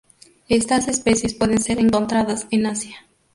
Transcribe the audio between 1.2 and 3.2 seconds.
pueden ser encontradas en Asia.